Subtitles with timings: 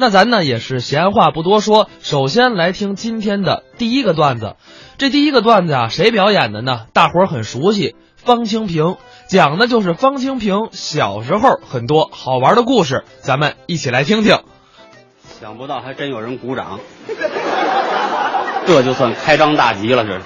[0.00, 4.54] 那咱呢也是闲话不多说，首先来听今天的第一个段子。
[4.96, 6.82] 这第一个段子啊，谁表演的呢？
[6.92, 14.38] 大伙儿很熟悉，方清平讲的就是方清平小时候很多好玩的故事，咱们一起来听听。
[15.40, 16.78] 想不到还真有人鼓掌，
[18.68, 20.20] 这就算开张大吉了，这。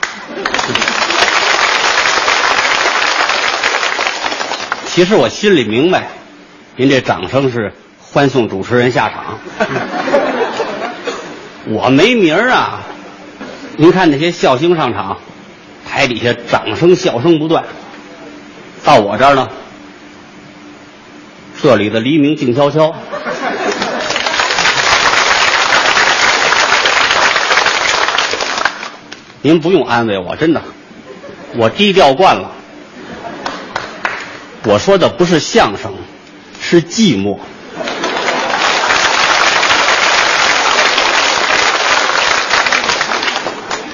[4.84, 6.08] 其实我心里明白，
[6.76, 7.72] 您这掌声是
[8.12, 9.38] 欢送主持人下场。
[11.66, 12.80] 我没名儿啊，
[13.76, 15.18] 您看那些笑星上场，
[15.88, 17.64] 台底下掌声笑声不断，
[18.84, 19.48] 到我这儿呢，
[21.62, 22.94] 这里的黎明静悄悄。
[29.40, 30.62] 您不用安慰我，真的，
[31.56, 32.52] 我低调惯了。
[34.64, 35.94] 我说的不是相声，
[36.60, 37.38] 是寂寞。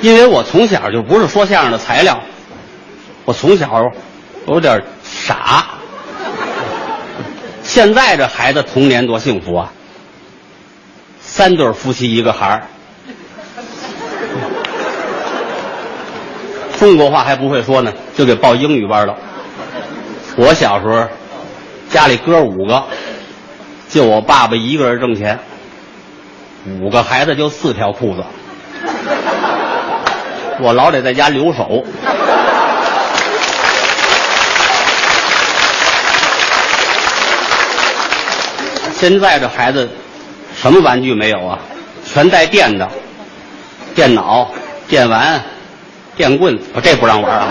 [0.00, 2.20] 因为我从小就不是说相声的材料，
[3.24, 3.90] 我从小
[4.46, 5.66] 有点傻。
[7.62, 9.72] 现在这孩子童年多幸福啊！
[11.20, 12.62] 三对夫妻一个孩儿。
[16.78, 19.16] 中国话还不会说呢，就给报英语班了。
[20.36, 21.08] 我小时候
[21.90, 22.84] 家里哥五个，
[23.90, 25.40] 就我爸爸一个人挣钱，
[26.80, 28.24] 五个孩子就四条裤子，
[30.60, 31.84] 我老得在家留守。
[38.98, 39.88] 现在这孩子
[40.60, 41.58] 什么玩具没有啊？
[42.04, 42.88] 全带电的，
[43.94, 44.50] 电脑、
[44.88, 45.40] 电玩。
[46.16, 47.46] 电棍，我这不让玩啊！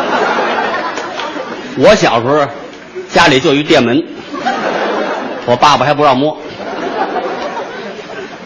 [1.78, 2.46] 我小时候
[3.10, 4.04] 家里就一电门，
[5.46, 6.38] 我爸爸还不让摸。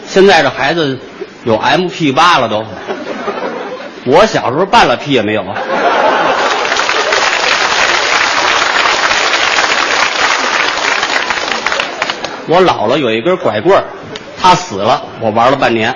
[0.06, 0.96] 现在这孩子
[1.42, 2.64] 有 M P 八了都，
[4.04, 5.54] 我小时候半拉屁也没有啊！
[12.48, 13.82] 我姥姥有一根拐棍
[14.40, 15.94] 他死了，我玩了半年。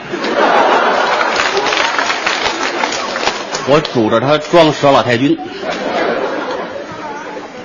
[3.69, 5.37] 我拄着它装佘老太君，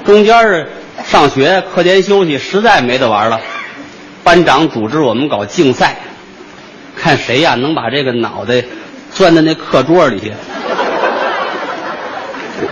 [0.03, 0.67] 中间是
[1.05, 3.39] 上学课间休息实在没得玩了，
[4.23, 5.97] 班长组织我们搞竞赛，
[6.97, 8.63] 看谁呀能把这个脑袋
[9.13, 10.33] 钻在那课桌里去。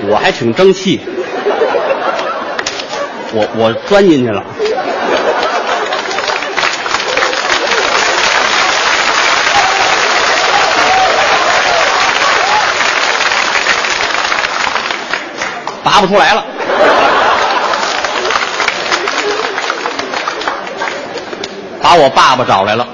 [0.07, 1.01] 我还挺争气，
[3.33, 4.43] 我我钻进去了。
[15.83, 16.45] 拔不出来了，
[21.81, 22.87] 把我爸爸找来了，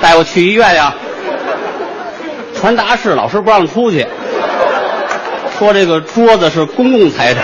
[0.00, 0.94] 带我去医院呀。
[2.60, 4.06] 传达室老师不让出去，
[5.58, 7.42] 说这个桌子是公共财产，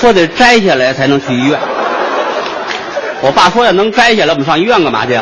[0.00, 1.58] 说得摘下来才能去医院。
[3.22, 5.18] 我爸说要能摘下来，我们上医院干嘛去？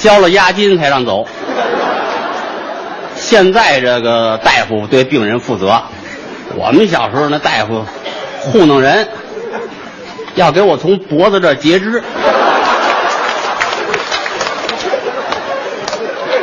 [0.00, 1.26] 交了押金才让走。
[3.24, 5.82] 现在这个大夫对病人负责，
[6.56, 7.86] 我们小时候那大夫
[8.42, 9.08] 糊弄人，
[10.34, 12.02] 要给我从脖子这截肢。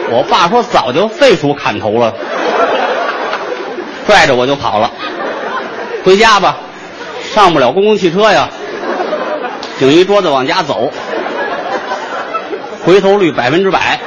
[0.09, 2.15] 我爸说早就废除砍头了，
[4.07, 4.91] 拽着我就跑了。
[6.03, 6.57] 回家吧，
[7.31, 8.49] 上不了公共汽车呀，
[9.77, 10.91] 顶一桌子往家走。
[12.83, 13.99] 回头率百分之百。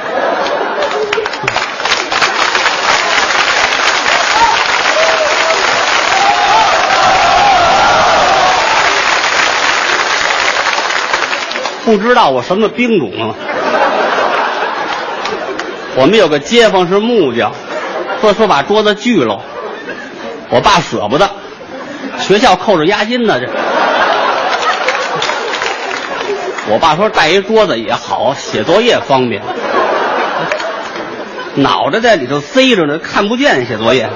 [11.85, 13.35] 不知道我什么兵种啊？
[15.97, 17.53] 我们有个街坊是木匠，
[18.19, 19.39] 说说把桌子锯了，
[20.49, 21.29] 我爸舍不得，
[22.19, 23.47] 学校扣着押金呢，这。
[26.67, 29.41] 我爸说带一桌子也好，写作业方便。
[31.53, 34.09] 脑袋在里头塞着呢，看不见写作业。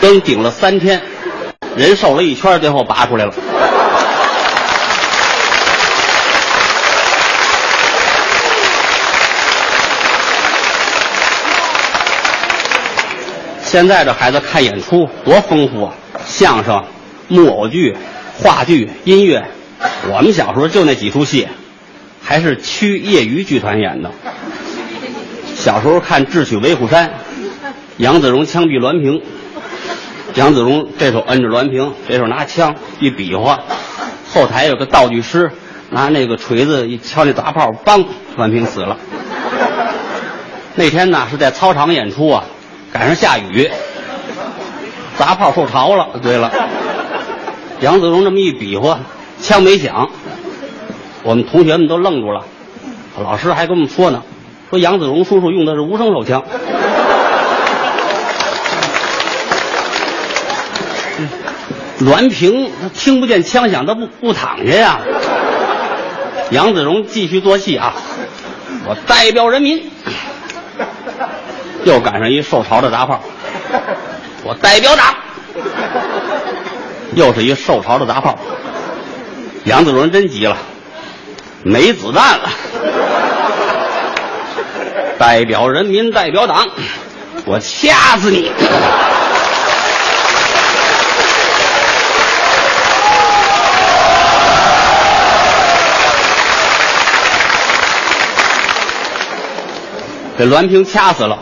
[0.00, 1.00] 灯顶了三天，
[1.76, 3.32] 人瘦了一圈，最后拔出来了。
[13.76, 15.92] 现在这孩子看演出多丰富啊，
[16.24, 16.82] 相声、
[17.28, 17.94] 木偶剧、
[18.38, 19.44] 话剧、音乐。
[20.10, 21.46] 我们小时候就那几出戏，
[22.22, 24.10] 还是区业余剧团演的。
[25.56, 27.08] 小时候看《智取威虎山》，
[27.98, 29.20] 杨子荣枪毙栾平，
[30.36, 33.60] 杨子荣这手摁着栾平，这手拿枪一比划，
[34.32, 35.52] 后台有个道具师
[35.90, 38.06] 拿那个锤子一敲那砸炮，梆，
[38.38, 38.96] 栾平死了。
[40.76, 42.44] 那天呢是在操场演出啊，
[42.96, 43.70] 赶上下雨，
[45.18, 46.18] 砸炮受潮了。
[46.22, 46.50] 对了，
[47.80, 49.00] 杨子荣这么一比划，
[49.38, 50.08] 枪没响，
[51.22, 52.42] 我们同学们都愣住了。
[53.22, 54.22] 老师还跟我们说呢，
[54.70, 56.42] 说杨子荣叔叔用的是无声手枪。
[61.98, 65.00] 栾平他听不见枪响，他不不躺下呀。
[66.50, 67.92] 杨子荣继续做戏啊，
[68.88, 69.90] 我代表人民。
[71.86, 73.22] 又赶上一受潮的杂炮，
[74.42, 75.14] 我代表党。
[77.14, 78.36] 又是一受潮的杂炮，
[79.64, 80.56] 杨子荣真急了，
[81.62, 82.50] 没子弹了。
[85.16, 86.66] 代表人民，代表党，
[87.44, 88.50] 我掐死你！
[100.36, 101.38] 给栾平掐死了。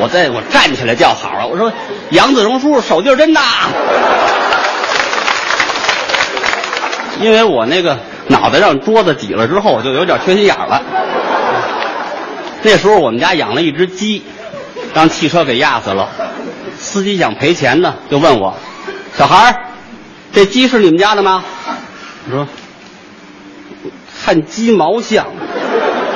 [0.00, 1.72] 我在我站起来叫好了，我说
[2.10, 3.42] 杨子荣叔叔手劲儿真大，
[7.20, 7.98] 因为我那个
[8.28, 10.82] 脑袋让桌子挤了之后，我就有点缺心眼了。
[12.62, 14.24] 那时候我们家养了一只鸡，
[14.94, 16.08] 让汽车给压死了，
[16.78, 18.54] 司机想赔钱呢，就问我
[19.16, 19.60] ：“小孩，
[20.32, 21.42] 这鸡是你们家的吗？”
[22.28, 22.46] 我说
[24.24, 25.26] ：“看鸡毛像，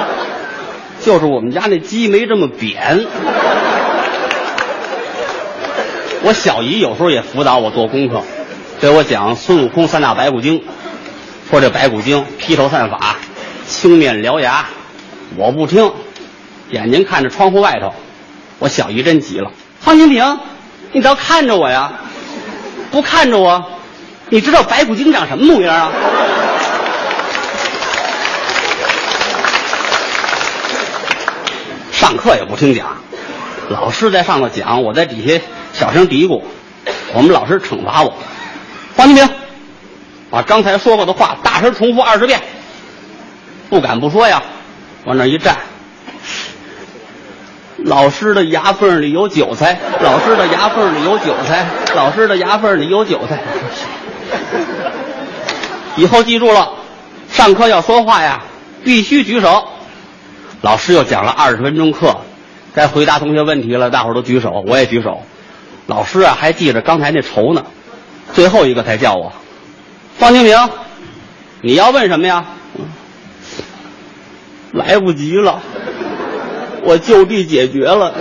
[1.01, 3.07] 就是我们家那鸡没这么扁。”
[6.25, 8.23] 我小姨有时候也辅导我做功课，
[8.81, 10.63] 给我讲孙悟空三打白骨精，
[11.51, 13.17] 说这白骨精披头散发，
[13.67, 14.67] 青面獠牙，
[15.37, 15.93] 我不听，
[16.71, 17.93] 眼睛看着窗户外头。
[18.61, 20.39] 我小姨真急了，方清平，
[20.93, 21.93] 你倒看着我呀，
[22.93, 23.73] 不看着我，
[24.29, 25.91] 你知道白骨精长什么模样啊？
[31.91, 32.99] 上课也不听讲，
[33.69, 35.43] 老师在上头讲，我在底下。
[35.73, 36.43] 小声嘀咕，
[37.15, 38.15] 我们老师惩罚我，
[38.95, 39.29] 方清平，
[40.31, 42.41] 把刚才说过的话大声重复二十遍。
[43.71, 44.43] 不敢不说呀，
[45.05, 45.57] 往那一站。
[47.79, 51.67] 老师的牙缝里有韭菜，老师的牙缝里有韭菜，
[51.97, 53.41] 老师的牙缝里有韭菜。
[55.97, 56.75] 以后记住了，
[57.31, 58.45] 上课要说话呀，
[58.85, 59.69] 必须举手。
[60.61, 62.19] 老师又讲了二十分钟课，
[62.75, 65.23] 该回答同学问题了，大伙都举手，我也举手。
[65.93, 67.67] 老师啊，还记着刚才那仇呢，
[68.33, 69.31] 最后一个才叫我，
[70.17, 70.57] 方清平，
[71.61, 72.47] 你要问什么呀？
[74.73, 75.61] 来不及了，
[76.83, 78.15] 我就地解决了。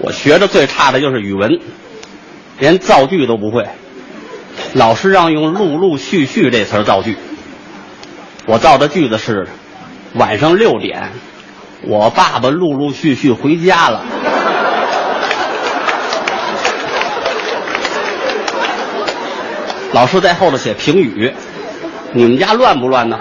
[0.00, 1.60] 我学的最差的就是语文，
[2.58, 3.68] 连造句都不会。
[4.72, 7.18] 老师让用“陆陆续续”这词造句，
[8.46, 9.46] 我造的句子是
[10.14, 11.10] 晚上六点。
[11.82, 14.04] 我爸爸陆陆续续回家了。
[19.92, 21.32] 老师在后头写评语，
[22.12, 23.18] 你们家乱不乱呢？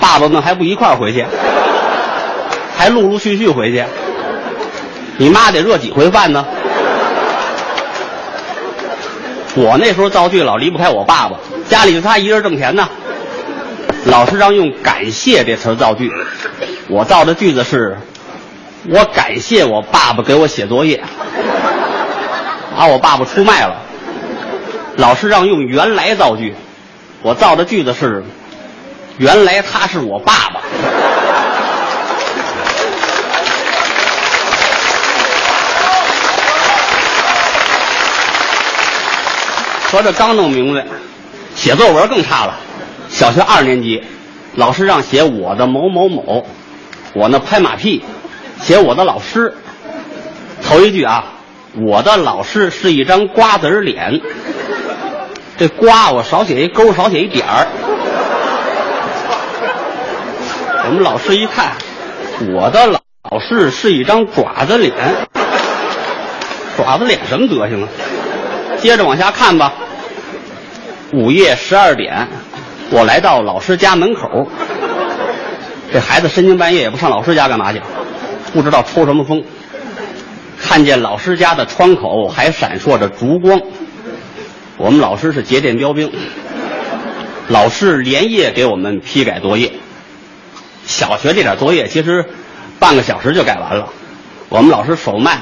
[0.00, 1.24] 爸爸们还不一块回去，
[2.76, 3.84] 还陆陆续续回去。
[5.18, 6.44] 你妈得热几回饭呢？
[9.54, 11.36] 我那时候造句老离不开我爸爸，
[11.68, 12.88] 家里就他一人挣钱呢。
[14.04, 16.10] 老师让用“感谢”这词造句。
[16.90, 17.98] 我造的句子是：
[18.88, 21.02] 我感谢我爸爸给我写作业，
[22.76, 23.82] 把我爸爸出卖了。
[24.96, 26.54] 老师让用原来造句，
[27.22, 28.24] 我造的句子是：
[29.18, 30.62] 原来他是我爸爸。
[39.90, 40.86] 说这刚弄明白，
[41.54, 42.56] 写作文更差了。
[43.10, 44.02] 小学二年级，
[44.54, 46.46] 老师让写我的某某某。
[47.14, 48.04] 我呢拍马屁，
[48.60, 49.54] 写我的老师，
[50.62, 51.24] 头一句啊，
[51.74, 54.20] 我的老师是一张瓜子脸，
[55.56, 57.66] 这瓜我少写一勾，少写一点儿。
[60.86, 61.72] 我们老师一看，
[62.54, 63.00] 我的老
[63.30, 64.94] 老师是一张爪子脸，
[66.76, 67.88] 爪子脸什么德行啊？
[68.80, 69.72] 接着往下看吧。
[71.12, 72.28] 午夜十二点，
[72.90, 74.46] 我来到老师家门口。
[75.92, 77.80] 这孩子深更半夜也不上老师家干嘛去？
[78.52, 79.44] 不知道抽什么风。
[80.60, 83.60] 看见老师家的窗口还闪烁着烛光，
[84.76, 86.12] 我们老师是节电标兵，
[87.48, 89.72] 老师连夜给我们批改作业。
[90.84, 92.26] 小学这点作业其实
[92.78, 93.88] 半个小时就改完了，
[94.48, 95.40] 我们老师手慢，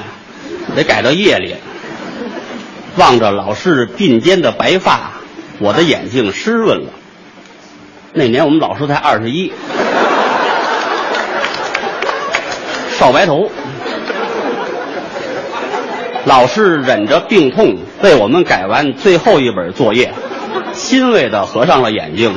[0.75, 1.55] 得改到夜里。
[2.97, 5.11] 望着老师鬓间的白发，
[5.59, 6.93] 我的眼睛湿润了。
[8.13, 9.51] 那年我们老师才二十一，
[12.97, 13.51] 少白头。
[16.25, 20.11] 老师忍着病痛为我们改完最后一本作业，
[20.73, 22.35] 欣慰地合上了眼睛。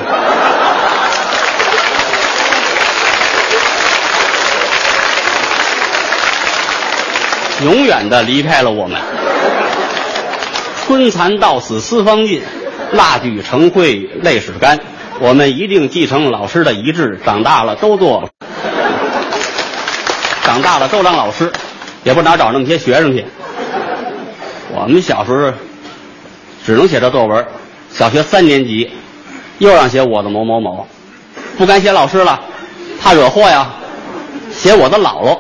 [7.65, 9.01] 永远的离开了我们。
[10.87, 12.43] 春蚕到死丝方尽，
[12.93, 14.79] 蜡炬成灰泪始干。
[15.21, 18.31] 我们一定继承老师的遗志，长大了都做，
[20.51, 21.53] 长大了都当老师，
[22.03, 23.25] 也不哪找那么些学生去。
[24.73, 25.53] 我们小时候
[26.67, 27.47] 只能写这作文，
[27.93, 28.91] 小学三年级
[29.59, 30.89] 又让写我的某某某，
[31.57, 32.41] 不敢写老师了，
[33.01, 33.71] 怕惹祸呀，
[34.51, 35.39] 写我的姥姥。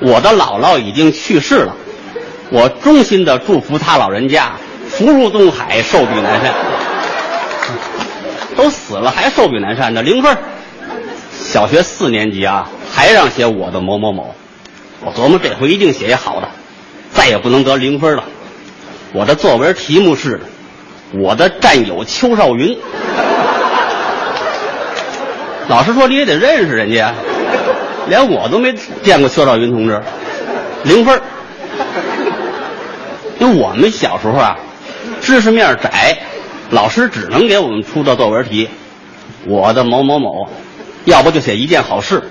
[0.00, 1.74] 我的姥姥已经去世了，
[2.50, 4.52] 我衷心的祝福他老人家
[4.88, 6.54] 福如东海，寿比南山。
[8.56, 10.38] 都死了还寿比南山呢，零分。
[11.32, 14.34] 小学四年级啊，还让写我的某某某，
[15.04, 16.48] 我琢磨这回一定写一好的。
[17.12, 18.24] 再也不能得零分了。
[19.12, 20.40] 我的作文题目是
[21.22, 22.74] 《我的战友邱少云》。
[25.68, 27.14] 老师说你也得认识人家，
[28.08, 28.74] 连我都没
[29.04, 30.02] 见过邱少云同志，
[30.82, 31.22] 零分。
[33.38, 34.56] 因为我们小时候啊，
[35.20, 36.18] 知识面窄，
[36.70, 38.68] 老师只能给我们出的作文题，
[39.46, 40.48] 我的某某某，
[41.04, 42.24] 要不就写一件好事。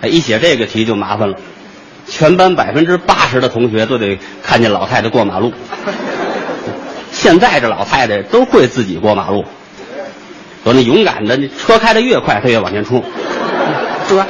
[0.00, 1.36] 哎，一写这个题就麻烦了。
[2.06, 5.52] 全班百分之八十的同学都得看见老太太过马路。
[7.12, 9.44] 现在这老太太都会自己过马路，
[10.64, 13.02] 有那勇敢的，那车开的越快，她越往前冲，
[14.08, 14.26] 是吧？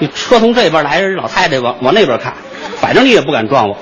[0.00, 2.34] 你车从这边来，人老太太往往那边看，
[2.80, 3.78] 反正你也不敢撞我。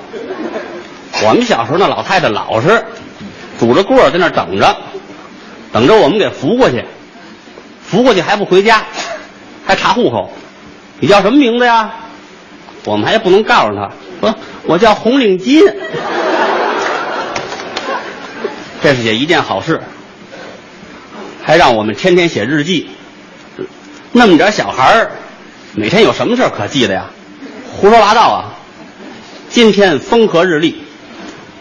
[1.23, 2.85] 我们小时候那老太太老实，
[3.59, 4.77] 拄着棍儿在那等着，
[5.73, 6.85] 等着我们给扶过去，
[7.83, 8.83] 扶过去还不回家，
[9.65, 10.31] 还查户口。
[11.01, 11.91] 你叫什么名字呀？
[12.85, 15.61] 我们还不能告诉他，说我叫红领巾。
[18.83, 19.81] 这是写一件好事，
[21.43, 22.89] 还让我们天天写日记。
[24.11, 25.11] 那么点小孩儿，
[25.73, 27.05] 每天有什么事可记的呀？
[27.73, 28.53] 胡说八道啊！
[29.49, 30.83] 今天风和日丽，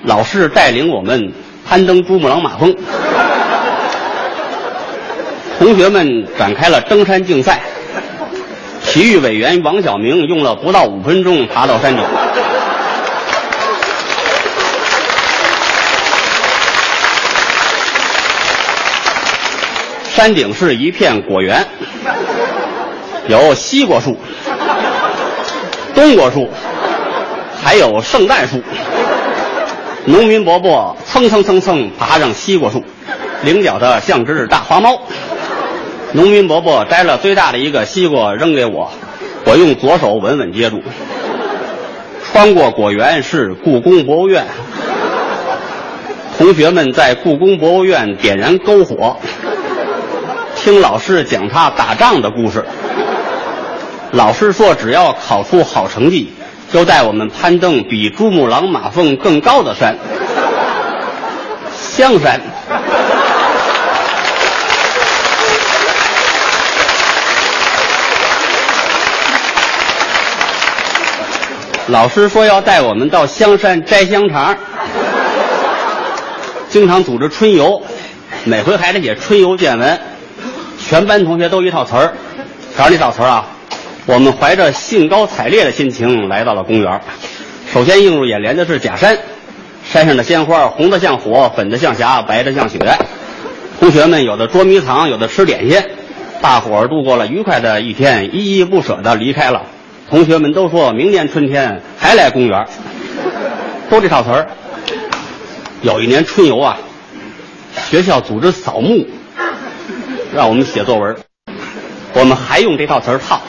[0.03, 1.33] 老师带领我们
[1.67, 2.77] 攀登珠穆朗玛峰，
[5.59, 7.63] 同学们展开了登山竞赛。
[8.91, 12.05] 体育委员王晓明用了不到五分钟爬到山顶。
[20.13, 21.69] 山顶是一片果园，
[23.29, 24.19] 有西瓜树、
[25.95, 26.51] 冬瓜树，
[27.63, 28.61] 还有圣诞树。
[30.05, 32.85] 农民伯伯蹭蹭蹭蹭爬上西瓜树，
[33.43, 35.01] 领奖的像只大花猫。
[36.13, 38.91] 农民伯伯摘了最大的一个西瓜扔给我，
[39.47, 40.83] 我用左手稳稳接住。
[42.33, 44.45] 穿过果园是故宫博物院，
[46.37, 49.19] 同学们在故宫博物院点燃篝火，
[50.57, 52.65] 听老师讲他打仗的故事。
[54.11, 56.33] 老师说，只要考出好成绩，
[56.73, 59.97] 就带我们攀登比珠穆朗玛峰更高的山——
[61.71, 62.41] 香山。
[71.91, 74.57] 老师说要带我们到香山摘香肠，
[76.69, 77.83] 经常组织春游，
[78.45, 79.99] 每回还得写春游见闻。
[80.79, 82.13] 全班同学都一套词儿，
[82.77, 83.47] 瞧这套词儿啊！
[84.07, 87.01] 我们怀着兴高采烈的心情来到了公园。
[87.73, 89.19] 首先映入眼帘的是假山，
[89.85, 92.79] 山上的鲜花红的像火，粉的像霞，白的像雪。
[93.81, 95.83] 同学们有的捉迷藏，有的吃点心，
[96.41, 99.63] 大伙儿度过了愉快的一天，依依不舍的离开了。
[100.11, 102.67] 同学们都说明年春天还来公园，
[103.89, 104.49] 都这套词儿。
[105.83, 106.77] 有一年春游啊，
[107.89, 109.07] 学校组织扫墓，
[110.35, 111.17] 让我们写作文，
[112.13, 113.41] 我们还用这套词儿套。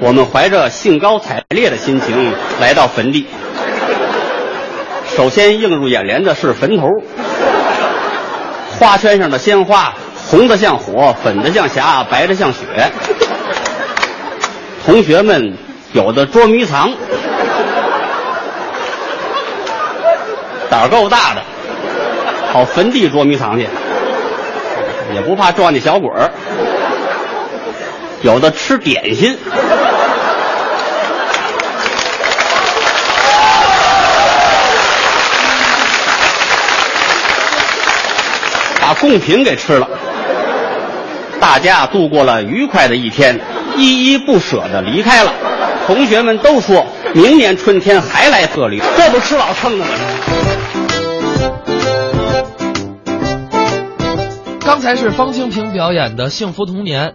[0.00, 3.26] 我们怀着兴高采烈的心情来到坟地，
[5.16, 6.88] 首先映入眼帘的是坟头，
[8.80, 9.94] 花圈上的鲜花
[10.28, 12.66] 红的像火，粉的像霞，白的像雪。
[14.84, 15.56] 同学们
[15.92, 16.92] 有的捉迷藏，
[20.68, 21.42] 胆儿够大的，
[22.52, 23.68] 跑坟地捉迷藏去，
[25.14, 26.30] 也不怕撞见小鬼儿。
[28.22, 29.38] 有的吃点心，
[38.80, 39.88] 把贡品给吃了。
[41.40, 43.40] 大家度过了愉快的一天，
[43.76, 45.32] 依依不舍的离开了。
[45.86, 49.90] 同学们都说明年春天还来这里，这不吃老蹭的吗？
[54.64, 57.10] 刚才是方清平表演的《幸福童年》。